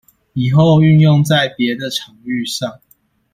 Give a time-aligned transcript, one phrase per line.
[0.33, 2.81] 以後運用在別的場域上